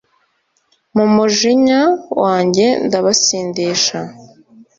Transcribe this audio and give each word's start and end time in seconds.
mu 0.95 1.05
mujinya 1.15 1.81
wanjye 2.21 2.65
ndabasindisha, 2.85 3.99